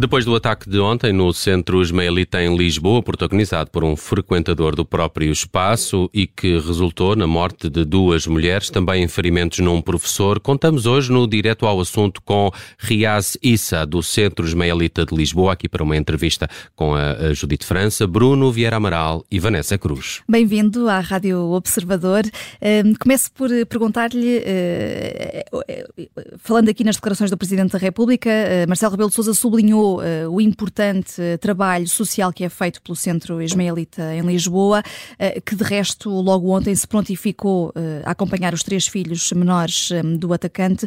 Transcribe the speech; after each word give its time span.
Depois 0.00 0.24
do 0.24 0.32
ataque 0.36 0.70
de 0.70 0.78
ontem 0.78 1.12
no 1.12 1.32
centro 1.32 1.82
ismaelita 1.82 2.40
em 2.40 2.56
Lisboa, 2.56 3.02
protagonizado 3.02 3.68
por 3.68 3.82
um 3.82 3.96
frequentador 3.96 4.76
do 4.76 4.84
próprio 4.84 5.32
espaço 5.32 6.08
e 6.14 6.24
que 6.24 6.56
resultou 6.56 7.16
na 7.16 7.26
morte 7.26 7.68
de 7.68 7.84
duas 7.84 8.24
mulheres, 8.24 8.70
também 8.70 9.02
em 9.02 9.08
ferimentos 9.08 9.58
num 9.58 9.82
professor, 9.82 10.38
contamos 10.38 10.86
hoje 10.86 11.10
no 11.10 11.26
Direto 11.26 11.66
ao 11.66 11.80
Assunto 11.80 12.22
com 12.22 12.48
Riaz 12.78 13.36
Issa, 13.42 13.84
do 13.84 14.00
Centro 14.00 14.46
Ismaelita 14.46 15.04
de 15.04 15.16
Lisboa, 15.16 15.54
aqui 15.54 15.68
para 15.68 15.82
uma 15.82 15.96
entrevista 15.96 16.48
com 16.76 16.94
a 16.94 17.32
Judite 17.32 17.66
França, 17.66 18.06
Bruno 18.06 18.52
Vieira 18.52 18.76
Amaral 18.76 19.24
e 19.28 19.40
Vanessa 19.40 19.76
Cruz. 19.76 20.20
Bem-vindo 20.28 20.88
à 20.88 21.00
Rádio 21.00 21.40
Observador. 21.50 22.22
Hum, 22.62 22.94
começo 23.00 23.32
por 23.32 23.50
perguntar-lhe, 23.66 24.42
eh, 24.44 25.44
eh, 25.66 25.88
falando 26.38 26.68
aqui 26.68 26.84
nas 26.84 26.94
declarações 26.94 27.32
do 27.32 27.36
Presidente 27.36 27.72
da 27.72 27.78
República, 27.80 28.30
eh, 28.30 28.64
Marcelo 28.64 28.92
Rebelo 28.92 29.08
de 29.08 29.16
Sousa 29.16 29.34
sublinhou 29.34 29.87
uh, 29.96 30.30
o 30.30 30.40
importante 30.40 31.20
uh, 31.20 31.38
trabalho 31.38 31.88
social 31.88 32.32
que 32.32 32.44
é 32.44 32.48
feito 32.48 32.80
pelo 32.82 32.94
Centro 32.94 33.42
Ismaelita 33.42 34.14
em 34.14 34.22
Lisboa, 34.22 34.80
uh, 34.80 35.40
que 35.42 35.56
de 35.56 35.64
resto 35.64 36.10
logo 36.10 36.50
ontem 36.50 36.74
se 36.74 36.86
prontificou 36.86 37.72
a 38.04 38.10
acompanhar 38.10 38.54
os 38.54 38.62
três 38.62 38.86
filhos 38.86 39.32
menores 39.32 39.90
um, 39.90 40.16
do 40.16 40.32
atacante. 40.32 40.86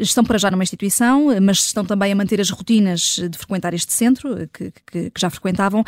estão 0.00 0.24
para 0.24 0.38
já 0.38 0.50
numa 0.50 0.62
instituição, 0.62 1.28
mas 1.40 1.58
estão 1.58 1.84
também 1.84 2.12
a 2.12 2.16
manter 2.16 2.40
as 2.40 2.50
rotinas 2.50 3.20
de 3.30 3.38
frequentar 3.38 3.74
este 3.74 3.92
centro, 3.92 4.48
que, 4.52 4.72
que, 4.86 5.10
que 5.10 5.20
já 5.20 5.30
frequentavam. 5.30 5.84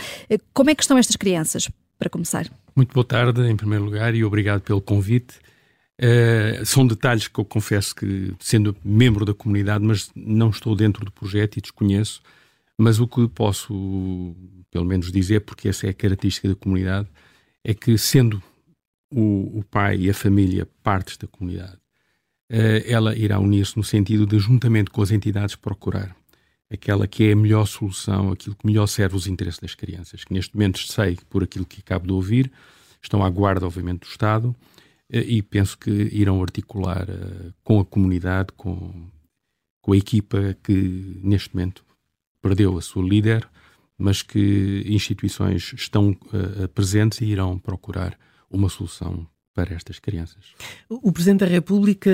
como 0.52 0.70
é 0.70 0.74
que 0.74 0.82
estão 0.82 0.98
estas 0.98 1.16
crianças, 1.16 1.68
para 1.98 2.10
começar? 2.10 2.46
Muito 2.74 2.92
boa 2.94 3.04
tarde, 3.04 3.42
em 3.48 3.56
primeiro 3.56 3.84
lugar, 3.84 4.14
e 4.14 4.24
obrigado 4.24 4.62
pelo 4.62 4.80
convite. 4.80 5.38
Uh, 6.00 6.64
são 6.64 6.86
detalhes 6.86 7.28
que 7.28 7.38
eu 7.38 7.44
confesso 7.44 7.94
que, 7.94 8.32
sendo 8.40 8.74
membro 8.82 9.22
da 9.26 9.34
comunidade, 9.34 9.84
mas 9.84 10.10
não 10.16 10.48
estou 10.48 10.74
dentro 10.74 11.04
do 11.04 11.12
projeto 11.12 11.58
e 11.58 11.60
desconheço. 11.60 12.22
Mas 12.78 12.98
o 12.98 13.06
que 13.06 13.28
posso, 13.28 14.34
pelo 14.70 14.86
menos, 14.86 15.12
dizer, 15.12 15.40
porque 15.40 15.68
essa 15.68 15.86
é 15.86 15.90
a 15.90 15.94
característica 15.94 16.48
da 16.48 16.54
comunidade, 16.54 17.06
é 17.62 17.74
que, 17.74 17.98
sendo 17.98 18.42
o, 19.12 19.58
o 19.58 19.64
pai 19.70 19.98
e 19.98 20.10
a 20.10 20.14
família 20.14 20.66
partes 20.82 21.18
da 21.18 21.26
comunidade, 21.26 21.76
uh, 22.50 22.82
ela 22.86 23.14
irá 23.14 23.38
unir-se 23.38 23.76
no 23.76 23.84
sentido 23.84 24.24
de, 24.24 24.38
juntamente 24.38 24.88
com 24.88 25.02
as 25.02 25.10
entidades, 25.10 25.54
procurar 25.54 26.16
aquela 26.72 27.06
que 27.06 27.24
é 27.24 27.32
a 27.32 27.36
melhor 27.36 27.66
solução, 27.66 28.32
aquilo 28.32 28.56
que 28.56 28.66
melhor 28.66 28.86
serve 28.86 29.16
os 29.16 29.26
interesses 29.26 29.60
das 29.60 29.74
crianças, 29.74 30.24
que 30.24 30.32
neste 30.32 30.54
momento 30.54 30.78
sei, 30.78 31.18
por 31.28 31.42
aquilo 31.42 31.66
que 31.66 31.80
acabo 31.80 32.06
de 32.06 32.12
ouvir, 32.12 32.50
estão 33.02 33.22
à 33.22 33.28
guarda, 33.28 33.66
obviamente, 33.66 34.00
do 34.00 34.06
Estado 34.06 34.56
e 35.12 35.42
penso 35.42 35.76
que 35.76 35.90
irão 35.90 36.40
articular 36.42 37.08
uh, 37.08 37.52
com 37.64 37.80
a 37.80 37.84
comunidade, 37.84 38.48
com, 38.56 38.92
com 39.82 39.92
a 39.92 39.96
equipa 39.96 40.56
que 40.62 41.20
neste 41.22 41.54
momento 41.54 41.84
perdeu 42.40 42.78
a 42.78 42.82
sua 42.82 43.02
líder, 43.02 43.48
mas 43.98 44.22
que 44.22 44.84
instituições 44.86 45.72
estão 45.74 46.10
uh, 46.10 46.68
presentes 46.68 47.20
e 47.20 47.24
irão 47.24 47.58
procurar 47.58 48.16
uma 48.48 48.68
solução 48.68 49.26
para 49.52 49.74
estas 49.74 49.98
crianças. 49.98 50.44
O 50.88 51.10
Presidente 51.10 51.40
da 51.40 51.46
República, 51.46 52.10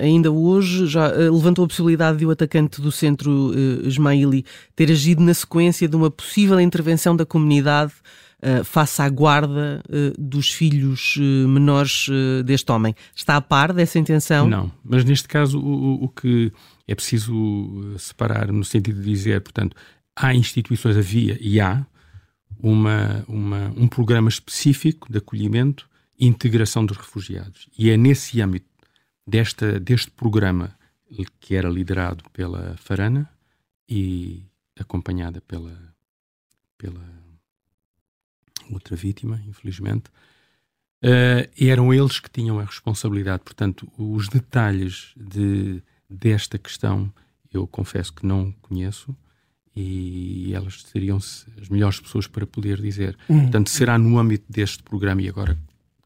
ainda 0.00 0.30
hoje, 0.30 0.86
já 0.86 1.08
levantou 1.08 1.64
a 1.64 1.68
possibilidade 1.68 2.18
de 2.18 2.26
o 2.26 2.30
atacante 2.30 2.80
do 2.80 2.92
centro 2.92 3.52
Ismaili 3.84 4.44
ter 4.76 4.90
agido 4.90 5.22
na 5.22 5.32
sequência 5.32 5.88
de 5.88 5.96
uma 5.96 6.10
possível 6.10 6.60
intervenção 6.60 7.16
da 7.16 7.24
comunidade 7.24 7.94
uh, 8.44 8.64
face 8.64 9.00
à 9.00 9.08
guarda 9.08 9.82
uh, 9.88 10.20
dos 10.20 10.50
filhos 10.50 11.16
uh, 11.16 11.48
menores 11.48 12.06
deste 12.44 12.70
homem. 12.70 12.94
Está 13.14 13.36
a 13.36 13.40
par 13.40 13.72
dessa 13.72 13.98
intenção? 13.98 14.48
Não, 14.48 14.70
mas 14.84 15.04
neste 15.04 15.26
caso 15.26 15.58
o, 15.58 16.04
o 16.04 16.08
que 16.08 16.52
é 16.86 16.94
preciso 16.94 17.96
separar 17.98 18.52
no 18.52 18.64
sentido 18.64 19.00
de 19.00 19.10
dizer, 19.10 19.40
portanto, 19.40 19.74
há 20.14 20.34
instituições, 20.34 20.96
havia 20.96 21.38
e 21.40 21.60
há 21.60 21.84
uma, 22.58 23.24
uma, 23.26 23.72
um 23.76 23.88
programa 23.88 24.28
específico 24.28 25.10
de 25.10 25.18
acolhimento 25.18 25.88
e 26.18 26.26
integração 26.26 26.84
dos 26.84 26.96
refugiados. 26.96 27.68
E 27.76 27.90
é 27.90 27.96
nesse 27.96 28.40
âmbito 28.40 28.66
desta, 29.26 29.80
deste 29.80 30.10
programa 30.10 30.76
que 31.40 31.54
era 31.54 31.68
liderado 31.68 32.24
pela 32.32 32.76
Farana 32.76 33.28
e 33.88 34.44
acompanhada 34.78 35.40
pela, 35.40 35.76
pela 36.78 37.13
outra 38.70 38.96
vítima, 38.96 39.40
infelizmente, 39.46 40.08
uh, 41.02 41.48
eram 41.58 41.92
eles 41.92 42.18
que 42.20 42.30
tinham 42.30 42.58
a 42.58 42.64
responsabilidade. 42.64 43.42
Portanto, 43.44 43.90
os 43.98 44.28
detalhes 44.28 45.12
de, 45.16 45.82
desta 46.08 46.58
questão 46.58 47.12
eu 47.52 47.66
confesso 47.66 48.12
que 48.12 48.26
não 48.26 48.52
conheço 48.62 49.14
e 49.76 50.52
elas 50.54 50.82
seriam 50.82 51.16
as 51.16 51.68
melhores 51.68 52.00
pessoas 52.00 52.26
para 52.26 52.46
poder 52.46 52.80
dizer. 52.80 53.16
Uhum. 53.28 53.42
Portanto, 53.42 53.70
será 53.70 53.98
no 53.98 54.18
âmbito 54.18 54.44
deste 54.48 54.82
programa 54.82 55.22
e 55.22 55.28
agora, 55.28 55.58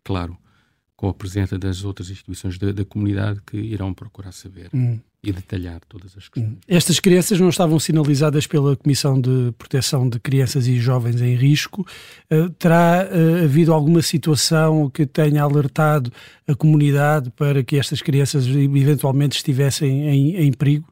claro, 0.05 0.37
com 0.99 1.09
a 1.09 1.15
presença 1.15 1.57
das 1.57 1.85
outras 1.85 2.11
instituições 2.11 2.59
da, 2.59 2.73
da 2.73 2.85
comunidade 2.85 3.41
que 3.47 3.57
irão 3.57 3.95
procurar 3.95 4.33
saber. 4.33 4.69
Uhum 4.75 5.01
e 5.21 5.33
detalhar 5.33 5.81
todas 5.89 6.17
as 6.17 6.29
questões. 6.29 6.53
Hum. 6.53 6.59
Estas 6.69 7.01
crianças 7.01 7.41
não 7.41 7.49
estavam 7.49 7.79
sinalizadas 7.81 8.47
pela 8.47 8.77
Comissão 8.77 9.21
de 9.21 9.53
Proteção 9.59 10.09
de 10.09 10.21
Crianças 10.21 10.69
e 10.69 10.79
Jovens 10.79 11.21
em 11.21 11.35
Risco. 11.35 11.85
Uh, 12.31 12.49
terá 12.51 13.05
uh, 13.11 13.45
havido 13.45 13.73
alguma 13.73 14.01
situação 14.01 14.89
que 14.89 15.05
tenha 15.07 15.43
alertado 15.43 16.13
a 16.47 16.55
comunidade 16.55 17.31
para 17.31 17.65
que 17.65 17.77
estas 17.77 18.01
crianças 18.01 18.47
eventualmente 18.47 19.37
estivessem 19.39 20.09
em, 20.09 20.37
em 20.37 20.53
perigo? 20.53 20.87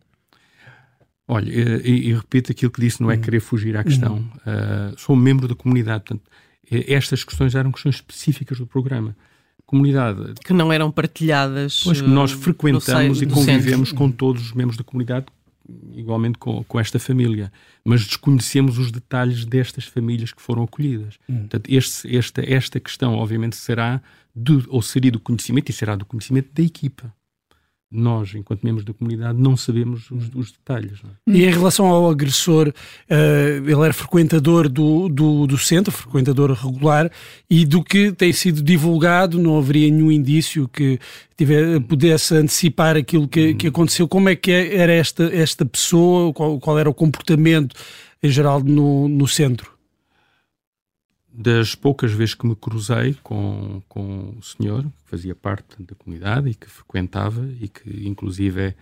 Olha, 1.29 1.49
e, 1.49 2.09
e, 2.09 2.13
repito 2.13 2.51
aquilo 2.51 2.73
que 2.73 2.81
disse, 2.81 3.01
não 3.01 3.13
é 3.13 3.15
hum. 3.15 3.21
querer 3.21 3.41
fugir 3.41 3.77
à 3.77 3.85
questão. 3.85 4.19
Uh, 4.39 4.99
sou 4.99 5.15
membro 5.15 5.47
da 5.47 5.55
comunidade, 5.55 6.03
portanto, 6.05 6.29
estas 6.69 7.23
questões 7.23 7.55
eram 7.55 7.71
questões 7.71 7.95
específicas 7.95 8.59
do 8.59 8.67
programa 8.67 9.17
comunidade. 9.67 10.35
Que 10.45 10.53
não 10.53 10.73
eram 10.73 10.91
partilhadas. 10.91 11.83
Pois 11.83 12.01
que 12.01 12.09
nós 12.09 12.33
eh, 12.33 12.37
frequentamos 12.37 13.21
e 13.21 13.27
convivemos 13.27 13.93
com 13.93 14.11
todos 14.11 14.43
os 14.43 14.53
membros 14.53 14.77
da 14.77 14.85
comunidade, 14.85 15.27
igualmente 15.95 16.39
com, 16.39 16.63
com 16.65 16.79
esta 16.79 16.99
família. 16.99 17.53
Mas 17.85 18.05
desconhecemos 18.07 18.79
os 18.79 18.93
detalhes 18.93 19.45
destas 19.45 19.85
famílias 19.85 20.33
que 20.33 20.41
foram 20.41 20.63
acolhidas. 20.63 21.15
Hum. 21.29 21.41
Portanto, 21.41 21.69
este, 21.69 22.17
esta, 22.17 22.43
esta 22.51 22.81
questão, 22.81 23.15
obviamente, 23.15 23.57
será 23.57 24.01
do, 24.35 24.65
ou 24.69 24.81
seria 24.81 25.11
do 25.11 25.21
conhecimento 25.21 25.71
e 25.71 25.73
será 25.73 25.97
do 25.97 26.05
conhecimento 26.05 26.51
da 26.55 26.63
equipa 26.63 27.13
nós, 27.91 28.35
enquanto 28.35 28.65
membros 28.65 28.85
da 28.85 28.93
comunidade, 28.93 29.41
não 29.41 29.57
sabemos 29.57 30.11
os, 30.11 30.29
os 30.35 30.51
detalhes. 30.51 30.99
É? 31.05 31.31
E 31.31 31.45
em 31.45 31.51
relação 31.51 31.87
ao 31.87 32.11
agressor, 32.11 32.69
uh, 32.69 33.71
ele 33.71 33.81
era 33.81 33.93
frequentador 33.93 34.69
do, 34.69 35.09
do, 35.09 35.47
do, 35.47 35.57
centro, 35.57 35.93
frequentador 35.93 36.51
regular, 36.53 37.11
e 37.49 37.65
do 37.65 37.83
que 37.85 38.11
tem 38.11 38.33
sido 38.33 38.63
divulgado, 38.63 39.39
não 39.39 39.57
haveria 39.57 39.91
nenhum 39.91 40.11
indício 40.11 40.69
que 40.69 40.99
tiver, 41.37 41.81
pudesse 41.81 42.35
antecipar 42.35 42.97
aquilo 42.97 43.29
que, 43.29 43.55
que 43.55 43.69
aconteceu. 43.69 44.09
Como 44.09 44.29
é 44.29 44.35
que 44.35 44.51
era 44.51 44.93
esta, 44.93 45.25
esta 45.25 45.65
pessoa, 45.65 46.33
qual, 46.33 46.59
qual 46.59 46.79
era 46.79 46.91
o 46.91 46.95
comportamento 46.95 47.77
em 48.21 48.29
geral 48.29 48.63
no, 48.63 49.09
no 49.09 49.29
centro? 49.29 49.76
Das 51.39 51.75
poucas 51.75 52.13
vezes 52.13 52.35
que 52.35 52.47
me 52.47 52.57
cruzei 52.57 53.15
com, 53.23 53.83
com 53.89 54.35
o 54.39 54.43
senhor, 54.43 54.85
que 54.85 55.11
fazia 55.11 55.35
parte 55.35 55.83
da 55.83 55.95
comunidade 55.95 56.49
e 56.49 56.55
que 56.55 56.67
frequentava 56.67 57.47
e 57.61 57.69
que, 57.69 58.09
inclusive, 58.09 58.75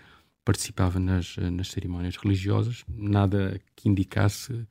participava 0.44 1.00
nas, 1.00 1.36
nas 1.36 1.68
cerimónias 1.68 2.16
religiosas, 2.16 2.84
nada 2.88 3.60
que 3.74 3.88
indicasse 3.88 4.66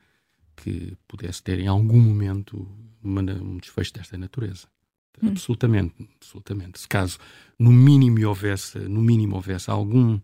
que 0.55 0.95
pudesse 1.07 1.43
ter 1.43 1.59
em 1.59 1.67
algum 1.67 1.99
momento 1.99 2.65
uma, 3.03 3.21
um 3.21 3.57
desfecho 3.57 3.93
desta 3.93 4.17
natureza. 4.17 4.65
Hum. 5.21 5.29
Absolutamente, 5.29 6.09
absolutamente. 6.15 6.79
Se 6.79 6.87
caso 6.87 7.17
no 7.59 7.71
mínimo 7.71 8.25
houvesse, 8.25 8.79
no 8.79 9.01
mínimo 9.01 9.35
houvesse 9.35 9.69
algum 9.69 10.19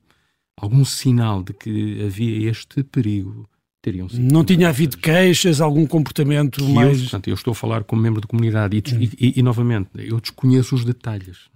algum 0.55 0.83
sinal 0.83 1.41
de 1.41 1.53
que 1.53 2.03
havia 2.03 2.49
este 2.49 2.83
perigo 2.83 3.49
teriam 3.81 4.09
sido. 4.09 4.21
Não 4.21 4.43
tinha 4.43 4.69
havido 4.69 4.97
queixas, 4.97 5.61
algum 5.61 5.85
comportamento 5.85 6.63
que 6.63 6.71
mais. 6.73 6.97
Eu, 6.97 7.03
portanto, 7.03 7.27
eu 7.27 7.33
estou 7.33 7.51
a 7.51 7.55
falar 7.55 7.83
como 7.83 8.01
membro 8.01 8.21
da 8.21 8.27
comunidade 8.27 8.77
e, 8.77 8.95
hum. 8.95 8.99
e, 9.01 9.27
e, 9.27 9.39
e 9.39 9.43
novamente, 9.43 9.89
eu 9.95 10.19
desconheço 10.19 10.75
os 10.75 10.83
detalhes. 10.83 11.49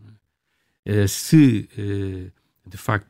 Uh, 0.86 1.08
se 1.08 1.70
uh, 1.78 2.70
de 2.70 2.78
facto 2.78 3.10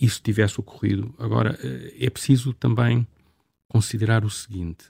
isso 0.00 0.22
tivesse 0.22 0.58
ocorrido, 0.58 1.14
agora 1.18 1.52
uh, 1.52 1.94
é 1.98 2.08
preciso 2.08 2.52
também 2.54 3.06
considerar 3.68 4.24
o 4.24 4.30
seguinte: 4.30 4.84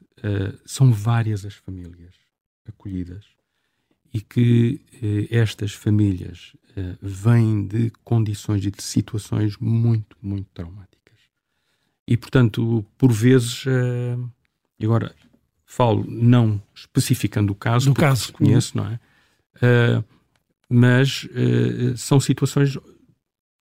são 0.64 0.92
várias 0.92 1.44
as 1.44 1.54
famílias 1.54 2.14
acolhidas 2.66 3.24
e 4.14 4.20
que 4.20 4.80
estas 5.30 5.72
famílias 5.72 6.54
vêm 7.00 7.66
de 7.66 7.90
condições 8.04 8.64
e 8.64 8.70
de 8.70 8.82
situações 8.82 9.56
muito, 9.58 10.16
muito 10.20 10.48
traumáticas. 10.52 10.91
E, 12.06 12.16
portanto, 12.16 12.84
por 12.98 13.12
vezes, 13.12 13.64
uh, 13.66 14.30
agora 14.82 15.14
falo 15.64 16.04
não 16.08 16.60
especificando 16.74 17.52
o 17.52 17.56
caso, 17.56 17.90
do 17.90 17.94
caso 17.94 18.32
conheço, 18.32 18.76
não 18.76 18.86
é? 18.86 19.00
Uh, 19.56 20.04
mas 20.68 21.24
uh, 21.24 21.96
são 21.96 22.18
situações 22.18 22.76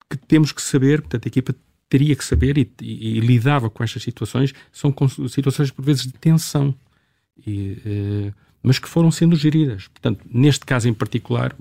que 0.10 0.18
temos 0.28 0.52
que 0.52 0.62
saber, 0.62 1.02
portanto, 1.02 1.26
a 1.26 1.30
equipa 1.30 1.56
teria 1.88 2.16
que 2.16 2.24
saber 2.24 2.58
e, 2.58 2.72
e, 2.82 3.18
e, 3.18 3.20
lidava 3.20 3.70
com 3.70 3.84
estas 3.84 4.02
situações, 4.02 4.54
são 4.72 4.94
situações 5.30 5.72
por 5.72 5.84
vezes 5.84 6.04
de 6.04 6.14
tensão, 6.14 6.74
e, 7.46 8.32
mas 8.64 8.80
que 8.80 8.88
foram 8.88 9.12
sendo 9.12 9.36
geridas. 9.36 9.90
Portanto, 9.90 10.26
neste 10.30 10.66
caso 10.66 10.88
em 10.88 10.94
particular, 10.94 11.54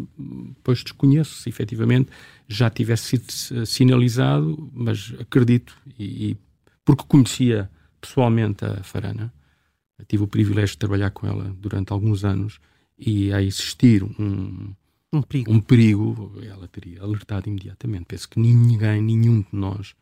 pois 0.62 0.84
desconheço 0.84 1.34
se 1.42 1.48
efetivamente 1.48 2.10
já 2.46 2.70
tivesse 2.70 3.18
sido 3.18 3.66
sinalizado, 3.66 4.70
mas 4.72 5.12
acredito, 5.18 5.76
e, 5.98 6.36
porque 6.96 7.04
conhecia 7.06 7.70
pessoalmente 8.00 8.64
a 8.64 8.82
Farana, 8.82 9.32
tive 10.08 10.24
o 10.24 10.26
privilégio 10.26 10.74
de 10.74 10.78
trabalhar 10.78 11.10
com 11.10 11.24
ela 11.24 11.54
durante 11.56 11.92
alguns 11.92 12.24
anos, 12.24 12.58
e 12.98 13.32
a 13.32 13.40
existir 13.40 14.02
um, 14.02 14.74
um 15.12 15.22
perigo. 15.22 15.52
um 15.52 15.60
perigo, 15.60 16.32
ela 16.42 16.66
teria 16.66 17.00
alertado 17.00 17.48
imediatamente. 17.48 18.06
Penso 18.06 18.28
que 18.28 18.40
ninguém, 18.40 19.00
nenhum 19.00 19.40
de 19.40 19.48
nós, 19.52 19.94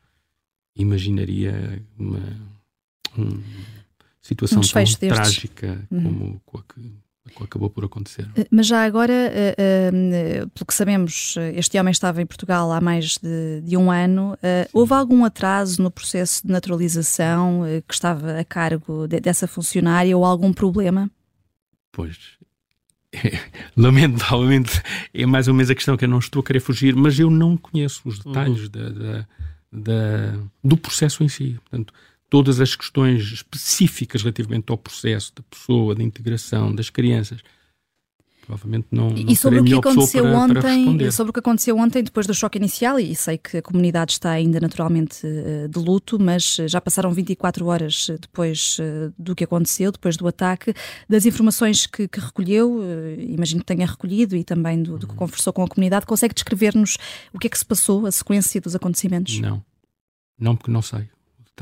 imaginaria 0.74 1.84
uma, 1.98 2.20
uma 3.14 3.42
situação 4.22 4.60
um 4.60 4.62
tão 4.62 4.84
destes. 4.84 4.98
trágica 4.98 5.86
uhum. 5.90 6.02
como 6.02 6.42
a 6.54 6.62
que, 6.72 6.92
que 7.28 7.42
acabou 7.42 7.70
por 7.70 7.84
acontecer. 7.84 8.28
Eh, 8.36 8.46
mas 8.50 8.66
já 8.66 8.84
agora, 8.84 9.12
uh, 9.12 10.44
uh, 10.44 10.48
pelo 10.50 10.66
que 10.66 10.74
sabemos, 10.74 11.34
este 11.54 11.78
homem 11.78 11.92
estava 11.92 12.20
em 12.22 12.26
Portugal 12.26 12.72
há 12.72 12.80
mais 12.80 13.18
de, 13.18 13.60
de 13.62 13.76
um 13.76 13.90
ano. 13.90 14.34
Uh, 14.34 14.68
houve 14.72 14.94
algum 14.94 15.24
atraso 15.24 15.82
no 15.82 15.90
processo 15.90 16.46
de 16.46 16.52
naturalização 16.52 17.62
que 17.86 17.94
estava 17.94 18.38
a 18.38 18.44
cargo 18.44 19.06
de, 19.06 19.20
dessa 19.20 19.46
funcionária 19.46 20.16
ou 20.16 20.24
algum 20.24 20.52
problema? 20.52 21.10
Pois, 21.92 22.38
lamentavelmente 23.76 24.82
é 25.14 25.26
mais 25.26 25.48
ou 25.48 25.54
menos 25.54 25.70
a 25.70 25.74
questão 25.74 25.96
que 25.96 26.04
eu 26.04 26.08
não 26.08 26.18
estou 26.18 26.40
a 26.40 26.44
querer 26.44 26.60
fugir, 26.60 26.94
mas 26.94 27.18
eu 27.18 27.30
não 27.30 27.56
conheço 27.56 28.02
os 28.04 28.18
detalhes 28.18 28.64
uhum. 28.64 28.68
da, 28.68 28.88
da, 28.88 29.26
da, 29.72 30.38
do 30.62 30.76
processo 30.76 31.22
em 31.24 31.28
si. 31.28 31.58
Portanto, 31.60 31.92
todas 32.30 32.60
as 32.60 32.76
questões 32.76 33.22
específicas 33.32 34.22
relativamente 34.22 34.70
ao 34.70 34.78
processo 34.78 35.32
da 35.34 35.42
pessoa, 35.42 35.94
da 35.94 36.02
integração, 36.02 36.74
das 36.74 36.90
crianças, 36.90 37.40
provavelmente 38.48 38.88
não, 38.90 39.10
não 39.10 39.16
e 39.16 39.36
sobre 39.36 39.60
o 39.60 39.64
que 39.64 39.74
aconteceu 39.74 40.24
para, 40.24 40.38
ontem 40.38 40.96
para 40.96 41.12
sobre 41.12 41.30
o 41.30 41.32
que 41.34 41.40
aconteceu 41.40 41.76
ontem 41.76 42.02
depois 42.02 42.26
do 42.26 42.32
choque 42.32 42.56
inicial 42.56 42.98
e 42.98 43.14
sei 43.14 43.36
que 43.36 43.58
a 43.58 43.62
comunidade 43.62 44.12
está 44.12 44.30
ainda 44.30 44.58
naturalmente 44.58 45.20
eh, 45.26 45.68
de 45.68 45.78
luto 45.78 46.18
mas 46.18 46.58
eh, 46.58 46.66
já 46.66 46.80
passaram 46.80 47.12
24 47.12 47.66
horas 47.66 48.08
eh, 48.08 48.16
depois 48.18 48.78
do 49.18 49.34
que 49.34 49.44
aconteceu 49.44 49.92
depois 49.92 50.16
do 50.16 50.26
ataque 50.26 50.72
das 51.06 51.26
informações 51.26 51.86
que, 51.86 52.08
que 52.08 52.18
recolheu 52.18 52.80
imagino 53.18 53.60
que 53.60 53.66
tenha 53.66 53.86
recolhido 53.86 54.34
e 54.34 54.42
também 54.42 54.82
do, 54.82 54.98
do 54.98 55.06
que 55.06 55.12
uhum. 55.12 55.18
conversou 55.18 55.52
com 55.52 55.62
a 55.62 55.68
comunidade. 55.68 56.06
Consegue 56.06 56.32
descrever-nos 56.32 56.96
o 57.34 57.38
que 57.38 57.48
é 57.48 57.50
que 57.50 57.58
se 57.58 57.66
passou 57.66 58.06
a 58.06 58.10
sequência 58.10 58.60
dos 58.60 58.74
acontecimentos? 58.74 59.38
Não. 59.40 59.62
Não 60.38 60.56
porque 60.56 60.70
não 60.70 60.80
sei 60.80 61.08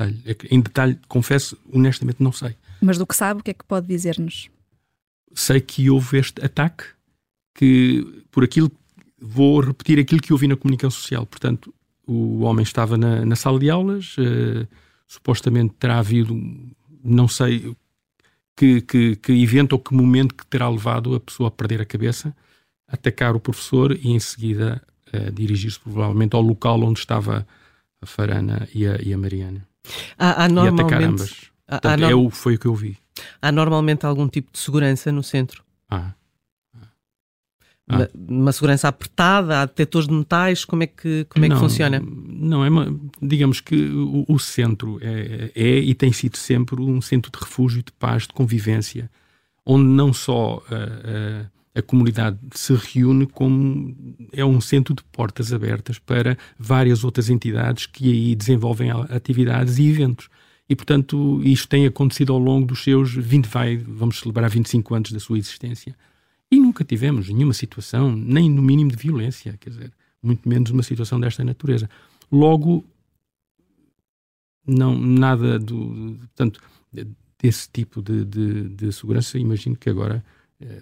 detalhe, 0.05 0.21
é 0.25 0.35
em 0.55 0.61
detalhe 0.61 0.99
confesso 1.07 1.57
honestamente 1.73 2.21
não 2.21 2.31
sei 2.31 2.55
mas 2.81 2.97
do 2.97 3.07
que 3.07 3.15
sabe 3.15 3.39
o 3.39 3.43
que 3.43 3.51
é 3.51 3.53
que 3.53 3.65
pode 3.65 3.87
dizer-nos 3.87 4.49
sei 5.37 5.61
que 5.61 5.89
houve 5.89 6.17
este 6.17 6.43
ataque, 6.43 6.83
que 7.55 8.23
por 8.31 8.43
aquilo 8.43 8.71
vou 9.19 9.59
repetir 9.59 9.99
aquilo 9.99 10.21
que 10.21 10.31
eu 10.31 10.37
vi 10.37 10.47
na 10.47 10.57
comunicação 10.57 10.91
social. 10.91 11.25
Portanto, 11.25 11.73
o 12.05 12.41
homem 12.41 12.63
estava 12.63 12.97
na, 12.97 13.25
na 13.25 13.35
sala 13.35 13.59
de 13.59 13.69
aulas, 13.69 14.15
uh, 14.17 14.67
supostamente 15.07 15.73
terá 15.79 15.99
havido, 15.99 16.35
não 17.03 17.27
sei 17.27 17.75
que, 18.55 18.81
que, 18.81 19.15
que, 19.17 19.31
evento 19.31 19.73
ou 19.73 19.79
que 19.79 19.93
momento 19.93 20.33
que 20.33 20.45
terá 20.45 20.69
levado 20.69 21.15
a 21.15 21.19
pessoa 21.19 21.49
a 21.49 21.51
perder 21.51 21.81
a 21.81 21.85
cabeça, 21.85 22.35
atacar 22.87 23.35
o 23.35 23.39
professor 23.39 23.91
e 23.95 24.09
em 24.09 24.19
seguida 24.19 24.81
uh, 25.13 25.31
dirigir-se 25.31 25.79
provavelmente 25.79 26.35
ao 26.35 26.41
local 26.41 26.81
onde 26.81 26.99
estava 26.99 27.47
a 28.01 28.05
Farana 28.05 28.67
e 28.73 28.87
a, 28.87 28.99
e 29.01 29.13
a 29.13 29.17
Mariana. 29.17 29.67
Há, 30.17 30.45
há 30.45 30.49
normalmente... 30.49 31.23
E. 31.23 31.57
Portanto, 31.67 32.03
há, 32.03 32.07
há, 32.07 32.11
é 32.11 32.15
o, 32.15 32.29
foi 32.29 32.55
o 32.55 32.59
que 32.59 32.65
eu 32.65 32.75
vi. 32.75 32.97
Há 33.41 33.51
normalmente 33.51 34.05
algum 34.05 34.27
tipo 34.27 34.51
de 34.51 34.59
segurança 34.59 35.11
no 35.11 35.21
centro? 35.21 35.63
Ah. 35.89 36.13
ah. 36.73 36.87
Uma, 37.87 38.09
uma, 38.15 38.51
segurança 38.51 38.87
apertada, 38.87 39.61
há 39.61 39.65
detectores 39.65 40.07
de 40.07 40.13
metais, 40.13 40.65
como 40.65 40.83
é 40.83 40.87
que, 40.87 41.25
como 41.29 41.45
é 41.45 41.49
não, 41.49 41.55
que 41.55 41.61
funciona? 41.61 42.01
Não, 42.01 42.63
é 42.63 42.69
uma, 42.69 42.99
digamos 43.21 43.61
que 43.61 43.75
o, 43.75 44.25
o 44.27 44.39
centro 44.39 44.99
é, 45.01 45.51
é, 45.55 45.79
e 45.79 45.93
tem 45.93 46.11
sido 46.11 46.37
sempre 46.37 46.81
um 46.81 47.01
centro 47.01 47.31
de 47.31 47.39
refúgio, 47.39 47.83
de 47.83 47.91
paz, 47.93 48.23
de 48.23 48.33
convivência, 48.33 49.09
onde 49.65 49.85
não 49.85 50.13
só 50.13 50.61
a, 50.69 50.75
a, 50.75 51.56
a 51.77 51.81
comunidade 51.81 52.39
se 52.53 52.73
reúne, 52.73 53.27
como 53.27 53.95
é 54.33 54.43
um 54.43 54.59
centro 54.59 54.95
de 54.95 55.03
portas 55.03 55.53
abertas 55.53 55.99
para 55.99 56.37
várias 56.57 57.03
outras 57.03 57.29
entidades 57.29 57.85
que 57.85 58.11
aí 58.11 58.35
desenvolvem 58.35 58.89
atividades 59.09 59.77
e 59.77 59.87
eventos. 59.87 60.29
E, 60.69 60.75
portanto, 60.75 61.41
isto 61.43 61.67
tem 61.67 61.85
acontecido 61.85 62.33
ao 62.33 62.39
longo 62.39 62.65
dos 62.65 62.83
seus 62.83 63.13
20, 63.13 63.45
vai, 63.45 63.77
vamos 63.77 64.19
celebrar 64.19 64.49
25 64.49 64.95
anos 64.95 65.11
da 65.11 65.19
sua 65.19 65.37
existência. 65.37 65.95
E 66.51 66.59
nunca 66.59 66.83
tivemos 66.83 67.29
nenhuma 67.29 67.53
situação, 67.53 68.11
nem 68.11 68.49
no 68.49 68.61
mínimo 68.61 68.91
de 68.91 68.97
violência, 68.97 69.55
quer 69.59 69.69
dizer, 69.69 69.93
muito 70.21 70.47
menos 70.47 70.71
uma 70.71 70.83
situação 70.83 71.19
desta 71.19 71.43
natureza. 71.43 71.89
Logo, 72.31 72.83
não, 74.65 74.97
nada 74.97 75.59
do, 75.59 76.17
portanto, 76.19 76.61
desse 77.41 77.69
tipo 77.69 78.01
de, 78.01 78.25
de, 78.25 78.69
de 78.69 78.91
segurança, 78.91 79.37
imagino 79.37 79.75
que 79.75 79.89
agora, 79.89 80.23
eh, 80.59 80.81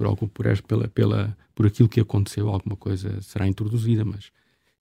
por, 0.00 0.06
algo, 0.06 0.28
por, 0.28 0.46
pela, 0.62 0.88
pela, 0.88 1.36
por 1.54 1.66
aquilo 1.66 1.86
que 1.86 2.00
aconteceu, 2.00 2.48
alguma 2.48 2.74
coisa 2.74 3.20
será 3.20 3.46
introduzida, 3.46 4.02
mas 4.02 4.30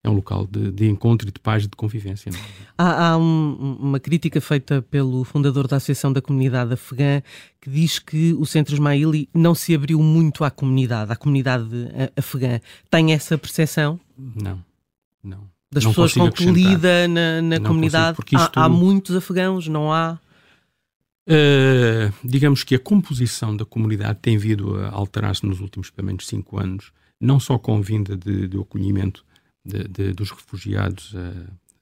é 0.05 0.09
um 0.09 0.13
local 0.13 0.47
de, 0.47 0.71
de 0.71 0.89
encontro 0.89 1.29
e 1.29 1.33
de 1.33 1.41
paz 1.41 1.65
e 1.65 1.67
de 1.67 1.75
convivência. 1.75 2.31
É? 2.31 2.33
Há, 2.79 3.09
há 3.09 3.19
um, 3.19 3.77
uma 3.81 3.99
crítica 3.99 4.41
feita 4.41 4.81
pelo 4.81 5.25
fundador 5.25 5.67
da 5.67 5.79
Associação 5.79 6.13
da 6.13 6.23
Comunidade 6.23 6.73
Afegã 6.73 7.21
que 7.61 7.69
diz 7.69 7.99
que 7.99 8.33
o 8.35 8.47
Centro 8.47 8.75
Ismaili 8.75 9.29
não 9.35 9.57
se 9.57 9.75
abriu 9.75 10.01
muito 10.01 10.45
à 10.45 10.53
comunidade, 10.53 11.11
à 11.11 11.17
comunidade 11.17 11.69
afegã. 12.17 12.61
Tem 12.89 13.13
essa 13.13 13.37
percepção? 13.37 13.99
Não, 14.17 14.65
não. 15.21 15.51
Das 15.69 15.83
não 15.83 15.91
pessoas 15.91 16.15
com 16.15 16.31
que 16.31 16.47
lida 16.47 17.09
na, 17.09 17.43
na 17.43 17.61
comunidade? 17.61 18.19
Consigo, 18.19 18.41
isto... 18.41 18.57
há, 18.57 18.67
há, 18.67 18.69
muitos 18.69 19.17
afegãos, 19.17 19.67
não 19.67 19.93
há? 19.93 20.17
Uh, 21.29 22.11
digamos 22.25 22.65
que 22.65 22.75
a 22.75 22.79
composição 22.79 23.55
da 23.55 23.67
comunidade 23.67 24.19
tem 24.23 24.39
vindo 24.39 24.81
a 24.81 24.89
alterar-se 24.89 25.45
nos 25.45 25.61
últimos 25.61 25.91
pelo 25.91 26.07
menos 26.07 26.27
cinco 26.27 26.59
anos, 26.59 26.91
não 27.21 27.39
só 27.39 27.59
com 27.59 27.83
vinda 27.83 28.17
de, 28.17 28.49
de 28.49 28.59
acolhimento 28.59 29.27
de, 29.63 29.87
de, 29.87 30.13
dos 30.15 30.31
refugiados 30.31 31.13
uh, 31.13 31.19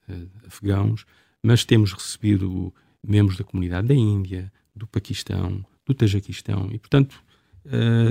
uh, 0.09 0.29
afegãos, 0.45 1.05
mas 1.41 1.63
temos 1.63 1.93
recebido 1.93 2.73
membros 3.01 3.37
da 3.37 3.45
comunidade 3.45 3.87
da 3.87 3.93
Índia, 3.93 4.51
do 4.75 4.85
Paquistão, 4.85 5.65
do 5.85 5.93
Tajiquistão 5.93 6.69
e, 6.71 6.77
portanto, 6.77 7.23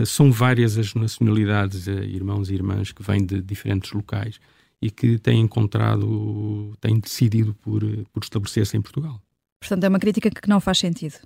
são 0.06 0.30
várias 0.30 0.76
as 0.76 0.94
nacionalidades, 0.94 1.86
irmãos 1.86 2.50
e 2.50 2.54
irmãs 2.54 2.92
que 2.92 3.02
vêm 3.02 3.24
de 3.24 3.40
diferentes 3.40 3.90
locais 3.92 4.38
e 4.82 4.90
que 4.90 5.18
têm 5.18 5.40
encontrado, 5.40 6.76
têm 6.78 7.00
decidido 7.00 7.54
por, 7.54 7.82
por 8.12 8.22
estabelecer-se 8.22 8.76
em 8.76 8.82
Portugal. 8.82 9.20
Portanto, 9.60 9.84
é 9.84 9.88
uma 9.88 9.98
crítica 9.98 10.30
que 10.30 10.48
não 10.48 10.60
faz 10.60 10.78
sentido. 10.78 11.16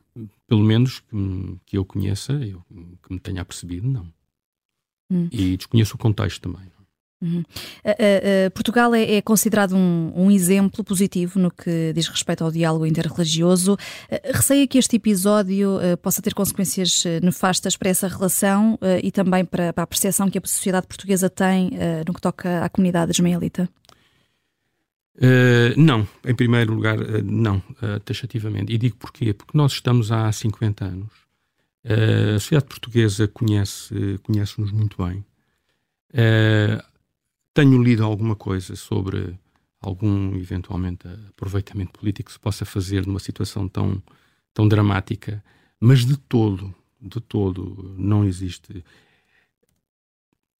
Pelo 0.47 0.63
menos 0.63 1.01
que, 1.01 1.59
que 1.67 1.79
eu 1.79 1.85
conheça, 1.85 2.33
eu, 2.33 2.65
que 3.03 3.13
me 3.13 3.21
tenha 3.21 3.45
percebido, 3.45 3.89
não. 3.89 4.13
Hum. 5.11 5.29
E 5.33 5.57
desconheço 5.57 5.97
o 5.97 5.99
contexto 5.99 6.41
também. 6.41 6.71
Uhum. 7.23 7.41
Uh, 7.41 7.91
uh, 7.91 8.47
uh, 8.47 8.51
Portugal 8.53 8.95
é, 8.95 9.17
é 9.17 9.21
considerado 9.23 9.77
um, 9.77 10.11
um, 10.17 10.31
exemplo 10.31 10.83
positivo 10.83 11.39
no 11.39 11.51
que 11.51 11.93
diz 11.93 12.09
respeito 12.09 12.43
ao 12.43 12.51
diálogo 12.51 12.87
interreligioso. 12.87 13.77
receia 14.25 14.67
que 14.67 14.79
este 14.79 14.97
episódio 14.97 15.79
possa 16.01 16.23
ter 16.23 16.33
consequências 16.33 17.05
nefastas 17.23 17.77
para 17.77 17.91
essa 17.91 18.09
relação 18.09 18.79
e 19.03 19.13
também 19.13 19.45
para, 19.45 19.73
para, 19.73 19.83
a 19.83 19.87
percepção 19.87 20.31
que 20.31 20.39
a 20.39 20.43
sociedade 20.45 20.87
portuguesa 20.87 21.29
tem 21.29 21.71
no 22.07 22.15
que 22.15 22.21
toca 22.21 22.65
à 22.65 22.69
comunidade 22.69 23.13
ismaelita? 23.13 23.69
Não, 25.77 26.09
em 26.25 26.35
primeiro 26.35 26.75
lugar, 26.75 26.99
não, 27.23 27.62
taxativamente. 28.05 28.73
E 28.73 28.79
digo 28.79 28.97
porquê? 28.97 29.35
Porque 29.35 29.57
nós 29.57 29.73
estamos 29.73 30.11
há 30.11 30.31
50 30.33 30.85
anos. 30.85 31.12
a 31.85 32.39
sociedade 32.39 32.69
portuguesa 32.69 33.29
conhece-nos 33.29 34.21
conhece 34.23 34.61
muito 34.61 35.03
bem. 35.05 35.25
Uh, 36.11 36.83
tenho 37.55 37.83
lido 37.83 38.05
alguma 38.05 38.35
coisa 38.35 38.75
sobre 38.77 39.39
algum, 39.81 40.35
eventualmente, 40.37 41.07
aproveitamento 41.29 41.99
político 41.99 42.29
que 42.29 42.33
se 42.33 42.41
possa 42.41 42.65
fazer 42.65 43.07
numa 43.07 43.21
situação 43.21 43.69
tão, 43.69 44.03
tão 44.53 44.69
dramática, 44.69 45.43
mas 45.79 46.05
de 46.05 46.17
todo, 46.17 46.75
de 47.00 47.21
todo, 47.21 47.95
não 47.99 48.25
existe. 48.25 48.85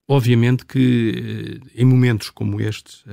Obviamente 0.09 0.64
que 0.64 1.61
em 1.75 1.85
momentos 1.85 2.31
como 2.31 2.61
este, 2.61 3.05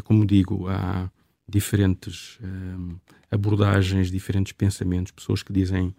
é 0.00 0.02
como 0.02 0.26
digo, 0.26 0.68
há 0.68 1.10
diferentes 1.48 2.38
eh, 2.42 3.14
abordagens, 3.30 4.10
diferentes 4.10 4.52
pensamentos, 4.52 5.12
pessoas 5.12 5.42
que 5.42 5.52
dizem 5.52 5.94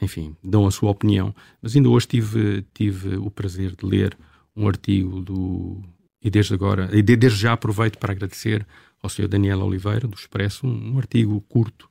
enfim, 0.00 0.34
dão 0.42 0.66
a 0.66 0.70
sua 0.70 0.90
opinião. 0.90 1.34
Mas 1.60 1.76
ainda 1.76 1.88
hoje 1.88 2.06
tive, 2.06 2.64
tive 2.72 3.16
o 3.16 3.30
prazer 3.30 3.76
de 3.76 3.84
ler 3.84 4.16
um 4.56 4.66
artigo 4.66 5.20
do 5.20 5.82
e 6.22 6.28
desde 6.30 6.52
agora, 6.52 6.90
e 6.92 7.02
desde 7.02 7.38
já 7.38 7.54
aproveito 7.54 7.98
para 7.98 8.12
agradecer 8.12 8.66
ao 9.02 9.08
Sr. 9.08 9.26
Daniel 9.26 9.60
Oliveira, 9.60 10.06
do 10.06 10.14
Expresso, 10.14 10.66
um, 10.66 10.92
um 10.92 10.98
artigo 10.98 11.40
curto, 11.48 11.88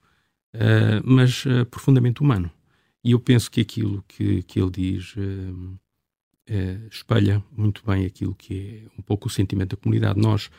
uh, 0.53 1.01
mas 1.03 1.45
uh, 1.45 1.65
profundamente 1.65 2.21
humano. 2.21 2.51
E 3.03 3.11
eu 3.11 3.19
penso 3.19 3.49
que 3.49 3.61
aquilo 3.61 4.03
que, 4.07 4.43
que 4.43 4.61
ele 4.61 4.69
diz 4.69 5.15
uh, 5.15 5.79
espelha 6.91 7.43
muito 7.55 7.83
bem 7.85 8.05
aquilo 8.05 8.33
que 8.33 8.83
é 8.85 8.99
um 8.99 9.01
pouco 9.01 9.27
o 9.27 9.31
sentimento 9.31 9.75
da 9.75 9.81
comunidade. 9.81 10.19
Nós 10.19 10.49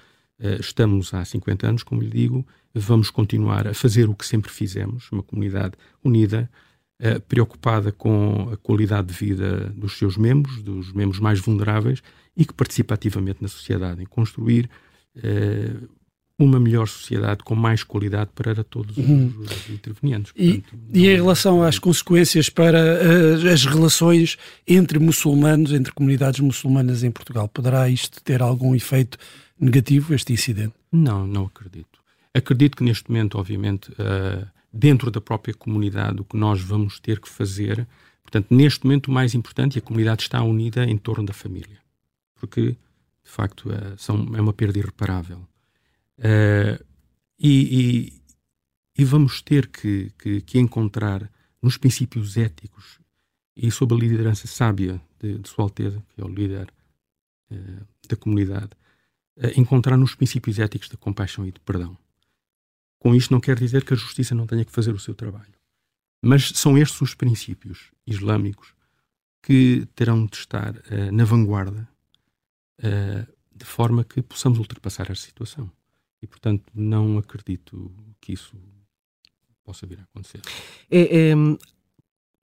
estamos 0.58 1.12
há 1.12 1.24
50 1.24 1.66
anos, 1.66 1.82
como 1.82 2.00
lhe 2.00 2.08
digo, 2.08 2.46
vamos 2.74 3.10
continuar 3.10 3.66
a 3.66 3.74
fazer 3.74 4.08
o 4.08 4.14
que 4.14 4.26
sempre 4.26 4.50
fizemos, 4.50 5.10
uma 5.12 5.22
comunidade 5.22 5.74
unida, 6.02 6.50
preocupada 7.28 7.90
com 7.90 8.50
a 8.52 8.56
qualidade 8.56 9.08
de 9.08 9.14
vida 9.14 9.70
dos 9.70 9.98
seus 9.98 10.16
membros, 10.16 10.62
dos 10.62 10.92
membros 10.92 11.18
mais 11.18 11.40
vulneráveis, 11.40 12.02
e 12.36 12.44
que 12.44 12.54
participa 12.54 12.94
ativamente 12.94 13.42
na 13.42 13.48
sociedade, 13.48 14.02
em 14.02 14.06
construir 14.06 14.70
uma 16.40 16.58
melhor 16.58 16.88
sociedade 16.88 17.44
com 17.44 17.54
mais 17.54 17.84
qualidade 17.84 18.30
para 18.34 18.64
todos 18.64 18.96
os, 18.96 19.06
uhum. 19.06 19.32
os 19.40 19.68
intervenientes. 19.68 20.32
Portanto, 20.32 20.74
e, 20.94 20.98
e, 20.98 21.08
em 21.08 21.14
relação 21.14 21.62
às 21.62 21.78
consequências 21.78 22.48
para 22.48 22.78
uh, 22.78 23.48
as 23.52 23.66
relações 23.66 24.38
entre 24.66 24.98
muçulmanos, 24.98 25.72
entre 25.72 25.92
comunidades 25.92 26.40
muçulmanas 26.40 27.04
em 27.04 27.10
Portugal, 27.10 27.46
poderá 27.46 27.88
isto 27.90 28.22
ter 28.22 28.40
algum 28.40 28.74
efeito 28.74 29.18
negativo, 29.60 30.14
este 30.14 30.32
incidente? 30.32 30.72
Não, 30.90 31.26
não 31.26 31.44
acredito. 31.44 32.00
Acredito 32.32 32.76
que 32.78 32.84
neste 32.84 33.10
momento, 33.10 33.38
obviamente, 33.38 33.90
uh, 33.92 34.46
dentro 34.72 35.10
da 35.10 35.20
própria 35.20 35.52
comunidade, 35.52 36.22
o 36.22 36.24
que 36.24 36.38
nós 36.38 36.62
vamos 36.62 36.98
ter 36.98 37.20
que 37.20 37.28
fazer, 37.28 37.86
portanto, 38.22 38.46
neste 38.50 38.84
momento 38.84 39.08
o 39.08 39.12
mais 39.12 39.34
importante, 39.34 39.76
e 39.76 39.78
a 39.78 39.82
comunidade 39.82 40.22
está 40.22 40.42
unida 40.42 40.84
em 40.84 40.96
torno 40.96 41.26
da 41.26 41.34
família, 41.34 41.78
porque, 42.36 42.70
de 42.70 43.30
facto, 43.30 43.68
uh, 43.68 43.94
são, 43.98 44.26
é 44.34 44.40
uma 44.40 44.54
perda 44.54 44.78
irreparável 44.78 45.49
Uh, 46.20 46.84
e, 47.38 48.12
e, 48.18 48.22
e, 48.98 49.04
vamos 49.06 49.40
ter 49.40 49.68
que, 49.68 50.12
que, 50.18 50.42
que, 50.42 50.58
encontrar 50.58 51.30
nos 51.62 51.78
princípios 51.78 52.36
éticos 52.36 53.00
e 53.56 53.70
sob 53.70 53.94
a 53.94 53.98
liderança 53.98 54.46
sábia 54.46 55.00
de, 55.18 55.38
de 55.38 55.48
Sua 55.48 55.64
Alteza, 55.64 56.04
que 56.10 56.20
é 56.20 56.24
o 56.24 56.28
líder 56.28 56.70
uh, 57.50 57.86
da 58.06 58.16
comunidade, 58.16 58.72
uh, 59.38 59.58
encontrar 59.58 59.96
nos 59.96 60.14
princípios 60.14 60.58
éticos 60.58 60.90
da 60.90 60.98
compaixão 60.98 61.46
e 61.46 61.52
de 61.52 61.60
perdão. 61.60 61.96
Com 62.98 63.14
isto 63.14 63.32
não 63.32 63.40
quer 63.40 63.58
dizer 63.58 63.82
que 63.82 63.94
a 63.94 63.96
justiça 63.96 64.34
não 64.34 64.46
tenha 64.46 64.64
que 64.66 64.72
fazer 64.72 64.92
o 64.92 64.98
seu 64.98 65.14
trabalho. 65.14 65.54
Mas 66.22 66.50
são 66.50 66.76
estes 66.76 67.00
os 67.00 67.14
princípios 67.14 67.92
islâmicos 68.06 68.74
que 69.42 69.88
terão 69.94 70.26
de 70.26 70.36
estar 70.36 70.74
na 71.10 71.24
vanguarda, 71.24 71.88
de 72.78 73.64
forma 73.64 74.04
que 74.04 74.20
possamos 74.20 74.58
ultrapassar 74.58 75.10
esta 75.10 75.24
situação. 75.24 75.72
E, 76.22 76.26
portanto, 76.26 76.64
não 76.74 77.18
acredito 77.18 77.90
que 78.20 78.32
isso 78.32 78.54
possa 79.64 79.86
vir 79.86 80.00
a 80.00 80.02
acontecer. 80.02 80.40
É, 80.90 81.30
é, 81.30 81.34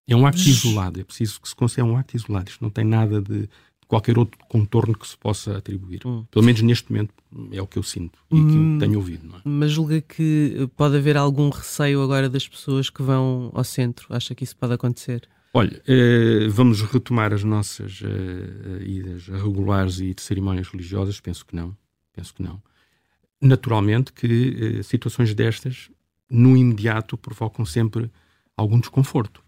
é 0.08 0.16
um 0.16 0.26
acto 0.26 0.42
isolado, 0.42 1.00
é 1.00 1.04
preciso 1.04 1.42
que 1.42 1.50
se 1.50 1.56
considere 1.56 1.88
um 1.88 1.98
acto 1.98 2.16
isolado. 2.16 2.50
Isto 2.50 2.64
não 2.64 2.70
tem 2.70 2.86
nada 2.86 3.22
de 3.22 3.48
qualquer 3.88 4.18
outro 4.18 4.40
contorno 4.50 4.98
que 4.98 5.08
se 5.08 5.18
possa 5.18 5.58
atribuir. 5.58 6.02
Hum. 6.06 6.26
Pelo 6.32 6.46
menos 6.46 6.62
neste 6.62 6.92
momento 6.92 7.14
é 7.52 7.62
o 7.62 7.68
que 7.68 7.78
eu 7.78 7.84
sinto 7.84 8.20
e 8.32 8.36
que 8.36 8.42
hum, 8.42 8.78
tenho 8.80 8.98
ouvido. 8.98 9.36
É? 9.36 9.42
Mas 9.46 9.72
julga 9.72 10.02
que 10.02 10.70
pode 10.76 10.98
haver 10.98 11.16
algum 11.18 11.50
receio 11.50 12.02
agora 12.02 12.30
das 12.30 12.48
pessoas 12.48 12.90
que 12.90 13.02
vão 13.02 13.52
ao 13.54 13.64
centro? 13.64 14.08
Acha 14.10 14.34
que 14.34 14.44
isso 14.44 14.58
pode 14.58 14.74
acontecer? 14.74 15.28
Olha, 15.54 15.82
eh, 15.88 16.48
vamos 16.50 16.82
retomar 16.82 17.34
as 17.34 17.44
nossas 17.44 18.02
eh, 18.04 18.84
idas 18.84 19.28
regulares 19.28 20.00
e 20.00 20.14
de 20.14 20.22
cerimónias 20.22 20.68
religiosas? 20.68 21.20
Penso 21.20 21.46
que 21.46 21.56
não. 21.56 21.76
Penso 22.14 22.34
que 22.34 22.44
não 22.44 22.62
naturalmente 23.42 24.12
que 24.12 24.78
eh, 24.80 24.84
situações 24.84 25.34
destas, 25.34 25.90
no 26.30 26.58
imediato, 26.58 27.18
provocam 27.18 27.66
sempre 27.66 28.12
algum 28.56 28.80
desconforto. 28.80 29.44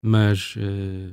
Mas 0.00 0.54
eh, 0.56 1.10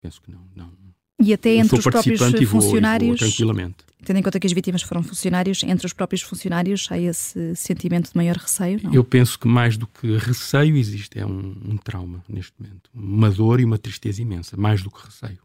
penso 0.00 0.20
que 0.20 0.30
não, 0.30 0.40
não. 0.54 0.72
E 1.20 1.32
até 1.32 1.54
entre 1.56 1.78
os 1.78 1.84
próprios 1.84 2.20
e 2.20 2.44
vou, 2.44 2.60
funcionários, 2.60 3.20
vou 3.20 3.28
tranquilamente. 3.28 3.76
Tendo 4.04 4.18
em 4.18 4.22
conta 4.22 4.38
que 4.38 4.46
as 4.46 4.52
vítimas 4.52 4.82
foram 4.82 5.02
funcionários, 5.02 5.62
entre 5.62 5.86
os 5.86 5.92
próprios 5.92 6.22
funcionários 6.22 6.88
há 6.90 6.98
esse 6.98 7.54
sentimento 7.56 8.10
de 8.10 8.16
maior 8.16 8.36
receio? 8.36 8.80
Não? 8.82 8.92
Eu 8.92 9.04
penso 9.04 9.38
que 9.38 9.48
mais 9.48 9.76
do 9.76 9.86
que 9.86 10.16
receio 10.18 10.76
existe, 10.76 11.18
é 11.18 11.24
um, 11.24 11.56
um 11.64 11.76
trauma 11.76 12.22
neste 12.28 12.52
momento. 12.60 12.90
Uma 12.92 13.30
dor 13.30 13.60
e 13.60 13.64
uma 13.64 13.78
tristeza 13.78 14.20
imensa, 14.20 14.56
mais 14.56 14.82
do 14.82 14.90
que 14.90 15.04
receio. 15.06 15.38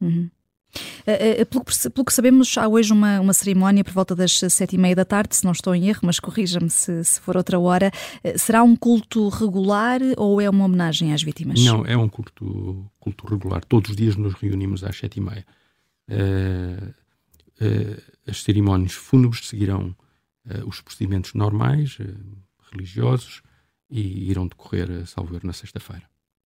Uhum. 0.00 0.30
Uh, 0.76 1.46
pelo, 1.46 1.64
pelo, 1.64 2.04
que 2.04 2.12
sabemos, 2.12 2.56
há 2.58 2.68
hoje 2.68 2.92
uma, 2.92 3.20
uma 3.20 3.32
cerimónia 3.32 3.82
por 3.82 3.92
volta 3.92 4.14
das 4.14 4.38
sete 4.38 4.76
e 4.76 4.78
meia 4.78 4.94
da 4.94 5.04
tarde, 5.04 5.34
se 5.34 5.44
não 5.44 5.52
estou 5.52 5.74
em 5.74 5.88
erro, 5.88 6.00
mas 6.02 6.20
corrija-me 6.20 6.68
se, 6.68 7.02
se, 7.04 7.20
for 7.20 7.36
outra 7.36 7.58
hora. 7.58 7.90
Uh, 8.22 8.38
será 8.38 8.62
um 8.62 8.76
culto 8.76 9.28
regular 9.28 10.00
ou 10.16 10.40
é 10.40 10.48
uma 10.48 10.64
homenagem 10.64 11.12
às 11.12 11.22
vítimas? 11.22 11.62
Não, 11.64 11.84
é 11.86 11.96
um 11.96 12.08
culto, 12.08 12.90
culto 13.00 13.26
regular. 13.26 13.64
Todos 13.64 13.90
os 13.90 13.96
dias 13.96 14.16
nos 14.16 14.34
reunimos 14.34 14.84
às 14.84 14.96
sete 14.96 15.16
e 15.16 15.20
meia. 15.20 15.46
as 18.26 18.42
cerimónias 18.42 18.92
fúnebres 18.92 19.48
seguirão 19.48 19.94
os 20.66 20.80
procedimentos 20.80 21.34
normais, 21.34 21.98
religiosos, 22.70 23.42
e 23.90 24.30
irão 24.30 24.46
decorrer, 24.46 25.06
salvo 25.06 25.38
na 25.42 25.52
sexta-feira. 25.52 26.08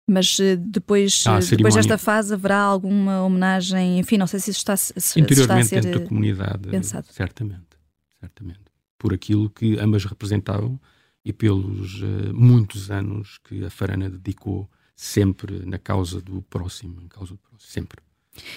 Mas 0.10 0.40
eh, 0.40 0.56
depois, 0.56 1.24
ah, 1.28 1.38
eh, 1.40 1.56
depois 1.56 1.76
desta 1.76 1.98
fase 1.98 2.34
haverá 2.34 2.58
alguma 2.58 3.22
homenagem, 3.22 4.00
enfim, 4.00 4.18
não 4.18 4.26
sei 4.26 4.40
se 4.40 4.50
isso 4.50 4.60
está, 4.60 4.76
se, 4.76 4.92
Interiormente 5.20 5.42
está 5.42 5.56
a 5.56 5.64
ser 5.64 5.82
dentro 5.82 6.00
da 6.00 6.08
comunidade, 6.08 6.70
pensado. 6.70 7.06
certamente, 7.12 7.78
certamente. 8.20 8.62
Por 8.98 9.14
aquilo 9.14 9.50
que 9.50 9.78
ambas 9.80 10.04
representavam 10.06 10.80
e 11.24 11.32
pelos 11.32 12.02
uh, 12.02 12.34
muitos 12.34 12.90
anos 12.90 13.40
que 13.44 13.64
a 13.64 13.70
Farana 13.70 14.10
dedicou 14.10 14.70
sempre 14.96 15.64
na 15.66 15.78
causa 15.78 16.20
do 16.20 16.42
próximo, 16.42 17.08
causa 17.08 17.34
do 17.34 17.38
próximo, 17.38 17.72
sempre. 17.72 18.02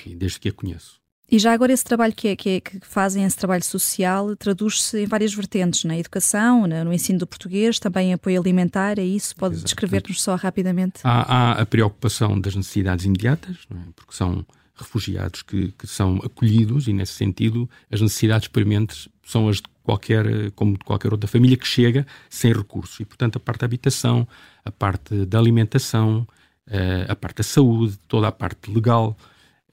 E 0.07 0.15
desde 0.15 0.41
que 0.41 0.49
a 0.49 0.53
conheço. 0.53 1.02
E 1.33 1.39
já 1.39 1.55
agora 1.55 1.73
esse 1.73 1.83
trabalho 1.83 2.13
que, 2.13 2.29
é, 2.29 2.37
que, 2.37 2.51
é, 2.51 2.61
que 2.61 2.79
fazem, 2.83 3.25
esse 3.25 3.39
trabalho 3.39 3.65
social, 3.65 4.37
traduz-se 4.37 5.03
em 5.03 5.07
várias 5.07 5.33
vertentes, 5.33 5.83
na 5.83 5.97
educação, 5.97 6.67
no 6.67 6.93
ensino 6.93 7.21
do 7.21 7.27
português, 7.27 7.79
também 7.79 8.13
apoio 8.13 8.39
alimentar, 8.39 8.99
é 8.99 9.03
isso? 9.03 9.35
Pode 9.37 9.63
descrever-nos 9.63 10.21
só 10.21 10.37
rapidamente? 10.37 11.01
Há, 11.03 11.23
há, 11.23 11.63
a 11.63 11.65
preocupação 11.65 12.39
das 12.39 12.55
necessidades 12.55 13.07
imediatas, 13.07 13.57
é? 13.71 13.77
porque 13.97 14.13
são 14.13 14.45
refugiados 14.75 15.41
que, 15.41 15.73
que, 15.73 15.87
são 15.87 16.17
acolhidos 16.23 16.87
e, 16.87 16.93
nesse 16.93 17.15
sentido, 17.15 17.67
as 17.91 18.03
necessidades 18.03 18.49
prementes 18.49 19.09
são 19.25 19.49
as 19.49 19.57
de 19.57 19.63
qualquer, 19.83 20.51
como 20.51 20.77
de 20.77 20.85
qualquer 20.85 21.15
outra 21.15 21.27
família 21.27 21.57
que 21.57 21.67
chega 21.67 22.07
sem 22.29 22.53
recursos. 22.53 23.01
E, 23.01 23.07
portanto, 23.07 23.37
a 23.37 23.41
parte 23.41 23.61
da 23.61 23.65
habitação, 23.65 24.29
a 24.63 24.71
parte 24.71 25.25
da 25.25 25.39
alimentação, 25.39 26.29
eh, 26.67 27.07
a 27.09 27.17
parte 27.17 27.39
da 27.39 27.43
saúde, 27.43 27.99
toda 28.07 28.29
a 28.29 28.33
parte 28.33 28.71
legal, 28.71 29.17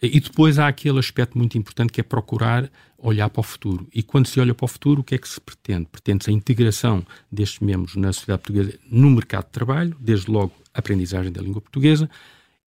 e 0.01 0.19
depois 0.19 0.57
há 0.57 0.67
aquele 0.67 0.99
aspecto 0.99 1.37
muito 1.37 1.57
importante 1.57 1.91
que 1.91 1.99
é 1.99 2.03
procurar 2.03 2.69
olhar 2.97 3.29
para 3.29 3.39
o 3.39 3.43
futuro. 3.43 3.87
E 3.93 4.03
quando 4.03 4.27
se 4.27 4.39
olha 4.39 4.53
para 4.53 4.65
o 4.65 4.67
futuro, 4.67 5.01
o 5.01 5.03
que 5.03 5.15
é 5.15 5.17
que 5.17 5.27
se 5.27 5.39
pretende? 5.39 5.87
Pretende-se 5.91 6.29
a 6.29 6.33
integração 6.33 7.05
destes 7.31 7.59
membros 7.59 7.95
na 7.95 8.11
sociedade 8.11 8.41
portuguesa 8.41 8.79
no 8.89 9.09
mercado 9.09 9.45
de 9.45 9.51
trabalho, 9.51 9.95
desde 9.99 10.29
logo 10.29 10.53
a 10.73 10.79
aprendizagem 10.79 11.31
da 11.31 11.41
língua 11.41 11.61
portuguesa, 11.61 12.09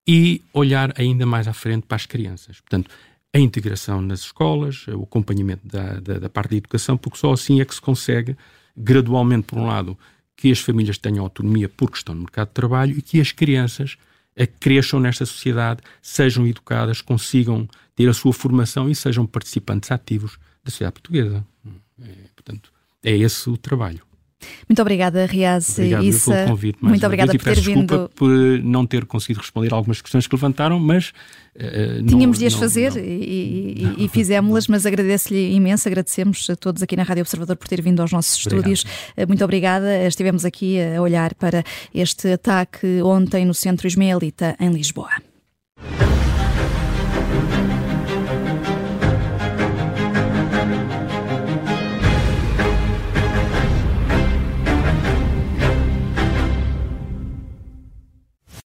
e 0.07 0.43
olhar 0.53 0.93
ainda 0.99 1.25
mais 1.25 1.47
à 1.47 1.53
frente 1.53 1.87
para 1.87 1.97
as 1.97 2.07
crianças. 2.07 2.61
Portanto, 2.61 2.91
a 3.33 3.39
integração 3.39 4.01
nas 4.01 4.21
escolas, 4.21 4.87
o 4.89 5.03
acompanhamento 5.03 5.67
da, 5.67 6.01
da, 6.01 6.19
da 6.19 6.29
parte 6.29 6.51
da 6.51 6.57
educação, 6.57 6.97
porque 6.97 7.19
só 7.19 7.33
assim 7.33 7.61
é 7.61 7.65
que 7.65 7.75
se 7.75 7.81
consegue, 7.81 8.37
gradualmente, 8.77 9.47
por 9.47 9.59
um 9.59 9.67
lado, 9.67 9.97
que 10.37 10.51
as 10.51 10.61
famílias 10.61 10.99
tenham 10.99 11.25
autonomia 11.25 11.69
porque 11.69 11.97
estão 11.97 12.15
no 12.15 12.23
mercado 12.23 12.49
de 12.49 12.55
trabalho 12.55 12.99
e 12.99 13.03
que 13.03 13.21
as 13.21 13.33
crianças 13.33 13.97
cresçam 14.59 14.99
nesta 15.01 15.27
sociedade, 15.27 15.83
sejam 16.01 16.47
educadas, 16.47 17.01
consigam 17.01 17.69
ter 17.95 18.09
a 18.09 18.15
sua 18.15 18.33
formação 18.33 18.89
e 18.89 18.95
sejam 18.95 19.27
participantes 19.27 19.91
ativos 19.91 20.39
da 20.65 20.71
sociedade 20.71 20.95
portuguesa. 20.95 21.47
É, 22.01 22.29
portanto, 22.35 22.73
é 23.03 23.17
esse 23.17 23.49
o 23.49 23.57
trabalho. 23.57 24.03
Muito 24.69 24.81
obrigada, 24.81 25.27
Riaz 25.27 25.79
Obrigado 25.79 26.05
Issa. 26.05 26.33
pelo 26.33 26.49
convite. 26.49 26.79
Mais 26.81 26.91
Muito 26.93 27.07
obrigada 27.07 27.33
por 27.33 27.45
ter 27.45 27.61
vindo. 27.61 28.11
por 28.15 28.31
não 28.63 28.87
ter 28.87 29.05
conseguido 29.05 29.41
responder 29.41 29.73
algumas 29.73 30.01
questões 30.01 30.27
que 30.27 30.35
levantaram, 30.35 30.79
mas. 30.79 31.13
Uh, 31.55 32.07
Tínhamos 32.07 32.39
de 32.39 32.47
as 32.47 32.55
fazer 32.55 32.95
não. 32.95 33.03
e, 33.03 33.95
e, 33.99 34.05
e 34.05 34.09
fizemos-las, 34.09 34.67
mas 34.69 34.87
agradeço-lhe 34.87 35.53
imenso. 35.55 35.87
Agradecemos 35.87 36.49
a 36.49 36.57
todos 36.57 36.83
aqui 36.83 36.97
na 36.97 37.03
Rádio 37.03 37.23
Observador 37.23 37.57
por 37.57 37.69
ter 37.69 37.83
vindo 37.83 38.01
aos 38.01 38.11
nossos 38.11 38.47
Obrigado. 38.47 38.73
estúdios. 38.73 38.85
Muito 39.29 39.45
obrigada. 39.45 40.07
Estivemos 40.07 40.45
aqui 40.45 40.79
a 40.81 41.01
olhar 41.03 41.35
para 41.35 41.63
este 41.95 42.33
ataque 42.33 43.03
ontem 43.03 43.45
no 43.45 43.53
centro 43.53 43.87
ismaelita 43.87 44.57
em 44.59 44.71
Lisboa. 44.71 45.11